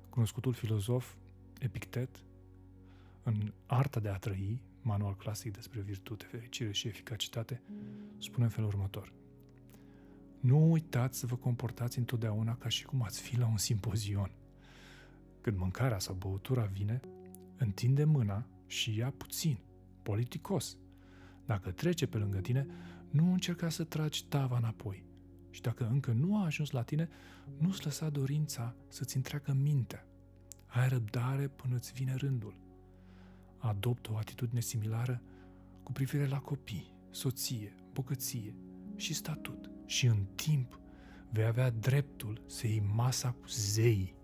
Cunoscutul 0.09 0.53
filozof 0.53 1.15
Epictet, 1.61 2.23
în 3.23 3.53
Arta 3.65 3.99
de 3.99 4.09
a 4.09 4.17
trăi, 4.17 4.61
manual 4.81 5.15
clasic 5.15 5.53
despre 5.53 5.81
virtute, 5.81 6.25
fericire 6.25 6.71
și 6.71 6.87
eficacitate, 6.87 7.61
spune 8.17 8.43
în 8.43 8.49
felul 8.49 8.69
următor. 8.69 9.13
Nu 10.39 10.71
uitați 10.71 11.19
să 11.19 11.25
vă 11.25 11.35
comportați 11.35 11.97
întotdeauna 11.97 12.55
ca 12.55 12.69
și 12.69 12.85
cum 12.85 13.01
ați 13.03 13.21
fi 13.21 13.37
la 13.37 13.47
un 13.47 13.57
simpozion. 13.57 14.31
Când 15.41 15.57
mâncarea 15.57 15.99
sau 15.99 16.15
băutura 16.15 16.63
vine, 16.65 16.99
întinde 17.57 18.03
mâna 18.03 18.47
și 18.67 18.97
ia 18.97 19.13
puțin, 19.17 19.57
politicos. 20.03 20.77
Dacă 21.45 21.71
trece 21.71 22.07
pe 22.07 22.17
lângă 22.17 22.39
tine, 22.39 22.67
nu 23.09 23.31
încerca 23.31 23.69
să 23.69 23.83
tragi 23.83 24.25
tava 24.25 24.57
înapoi. 24.57 25.03
Și 25.49 25.61
dacă 25.61 25.87
încă 25.87 26.11
nu 26.11 26.37
a 26.37 26.45
ajuns 26.45 26.71
la 26.71 26.83
tine, 26.83 27.09
nu-ți 27.57 27.85
lăsa 27.85 28.09
dorința 28.09 28.75
să-ți 28.87 29.15
întreagă 29.15 29.53
mintea. 29.53 30.05
Ai 30.71 30.89
răbdare 30.89 31.47
până 31.47 31.75
îți 31.75 31.93
vine 31.93 32.15
rândul. 32.15 32.55
Adoptă 33.57 34.11
o 34.13 34.17
atitudine 34.17 34.59
similară 34.59 35.21
cu 35.83 35.91
privire 35.91 36.27
la 36.27 36.39
copii, 36.39 36.93
soție, 37.09 37.75
bogăție 37.93 38.55
și 38.95 39.13
statut. 39.13 39.69
Și 39.85 40.05
în 40.05 40.25
timp 40.35 40.79
vei 41.29 41.45
avea 41.45 41.69
dreptul 41.69 42.43
să 42.47 42.67
iei 42.67 42.83
masa 42.93 43.31
cu 43.31 43.47
zeii. 43.47 44.15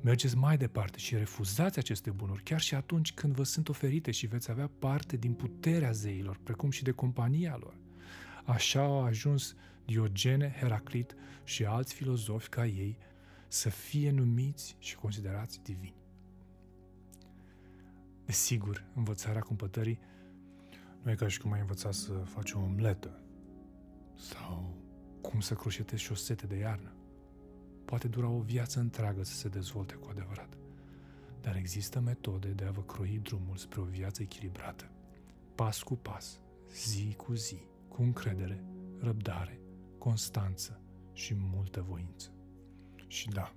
Mergeți 0.00 0.36
mai 0.36 0.56
departe 0.56 0.98
și 0.98 1.16
refuzați 1.16 1.78
aceste 1.78 2.10
bunuri 2.10 2.42
chiar 2.42 2.60
și 2.60 2.74
atunci 2.74 3.12
când 3.12 3.34
vă 3.34 3.42
sunt 3.42 3.68
oferite 3.68 4.10
și 4.10 4.26
veți 4.26 4.50
avea 4.50 4.70
parte 4.78 5.16
din 5.16 5.32
puterea 5.32 5.90
zeilor, 5.90 6.38
precum 6.42 6.70
și 6.70 6.82
de 6.82 6.90
compania 6.90 7.56
lor. 7.60 7.74
Așa 8.44 8.80
au 8.80 9.02
ajuns 9.02 9.54
Diogene, 9.84 10.56
Heraclit 10.58 11.14
și 11.44 11.64
alți 11.64 11.94
filozofi 11.94 12.48
ca 12.48 12.66
ei 12.66 12.96
să 13.52 13.68
fie 13.68 14.10
numiți 14.10 14.76
și 14.78 14.96
considerați 14.96 15.60
divini. 15.62 15.94
Desigur, 18.24 18.84
învățarea 18.94 19.40
cumpătării 19.40 20.00
nu 21.02 21.10
e 21.10 21.14
ca 21.14 21.28
și 21.28 21.40
cum 21.40 21.52
ai 21.52 21.60
învăța 21.60 21.90
să 21.90 22.12
faci 22.12 22.52
o 22.52 22.60
omletă 22.60 23.20
sau 24.16 24.74
cum 25.20 25.40
să 25.40 25.54
croșetezi 25.54 26.02
șosete 26.02 26.46
de 26.46 26.56
iarnă. 26.56 26.92
Poate 27.84 28.08
dura 28.08 28.28
o 28.28 28.40
viață 28.40 28.80
întreagă 28.80 29.24
să 29.24 29.34
se 29.34 29.48
dezvolte 29.48 29.94
cu 29.94 30.08
adevărat. 30.10 30.56
Dar 31.40 31.56
există 31.56 32.00
metode 32.00 32.48
de 32.48 32.64
a 32.64 32.70
vă 32.70 32.82
croi 32.82 33.20
drumul 33.22 33.56
spre 33.56 33.80
o 33.80 33.84
viață 33.84 34.22
echilibrată, 34.22 34.90
pas 35.54 35.82
cu 35.82 35.96
pas, 35.96 36.40
zi 36.74 37.14
cu 37.16 37.34
zi, 37.34 37.60
cu 37.88 38.02
încredere, 38.02 38.64
răbdare, 38.98 39.60
constanță 39.98 40.80
și 41.12 41.34
multă 41.34 41.82
voință. 41.88 42.30
Și 43.10 43.28
da, 43.28 43.52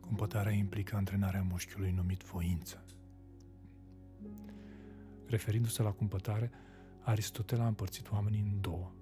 cumpătarea 0.00 0.52
implică 0.52 0.96
antrenarea 0.96 1.42
mușchiului 1.42 1.90
numit 1.90 2.22
voință. 2.22 2.84
Referindu-se 5.26 5.82
la 5.82 5.90
cumpătare, 5.90 6.50
Aristotel 7.00 7.60
a 7.60 7.66
împărțit 7.66 8.10
oamenii 8.10 8.40
în 8.40 8.60
două. 8.60 8.92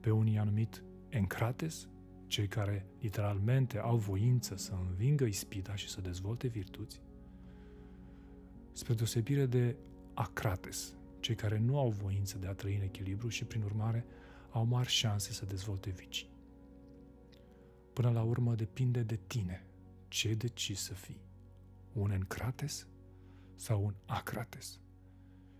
Pe 0.00 0.10
unii 0.10 0.38
a 0.38 0.44
numit 0.44 0.84
encrates, 1.08 1.88
cei 2.26 2.46
care 2.46 2.86
literalmente 3.00 3.78
au 3.78 3.96
voință 3.96 4.56
să 4.56 4.72
învingă 4.88 5.24
ispita 5.24 5.74
și 5.74 5.88
să 5.88 6.00
dezvolte 6.00 6.46
virtuți, 6.46 7.00
spre 8.72 8.94
deosebire 8.94 9.46
de 9.46 9.76
acrates, 10.14 10.94
cei 11.20 11.34
care 11.34 11.58
nu 11.58 11.78
au 11.78 11.90
voință 11.90 12.38
de 12.38 12.46
a 12.46 12.52
trăi 12.52 12.76
în 12.76 12.82
echilibru 12.82 13.28
și, 13.28 13.44
prin 13.44 13.62
urmare, 13.62 14.04
au 14.50 14.64
mari 14.64 14.88
șanse 14.88 15.32
să 15.32 15.44
dezvolte 15.44 15.90
vicii. 15.90 16.31
Până 17.92 18.10
la 18.10 18.22
urmă 18.22 18.54
depinde 18.54 19.02
de 19.02 19.16
tine 19.26 19.66
ce 20.08 20.34
decizi 20.34 20.82
să 20.82 20.94
fii, 20.94 21.20
un 21.92 22.10
encrates 22.10 22.86
sau 23.54 23.84
un 23.84 23.94
acrates. 24.06 24.80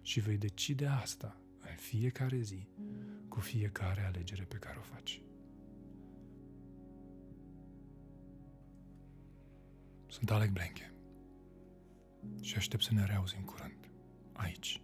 Și 0.03 0.21
vei 0.21 0.38
decide 0.38 0.87
asta 0.87 1.37
în 1.71 1.77
fiecare 1.77 2.40
zi, 2.40 2.68
cu 3.29 3.40
fiecare 3.40 4.05
alegere 4.05 4.45
pe 4.45 4.57
care 4.57 4.79
o 4.79 4.83
faci. 4.83 5.23
Sunt 10.07 10.31
Alec 10.31 10.51
Blenche 10.51 10.92
și 12.40 12.57
aștept 12.57 12.83
să 12.83 12.92
ne 12.92 13.05
reauzim 13.05 13.42
curând, 13.42 13.90
aici, 14.33 14.83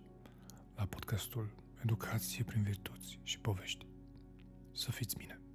la 0.76 0.84
podcastul 0.84 1.50
Educație 1.82 2.44
prin 2.44 2.62
virtuți 2.62 3.18
și 3.22 3.40
povești. 3.40 3.86
Să 4.72 4.90
fiți 4.90 5.16
bine! 5.16 5.47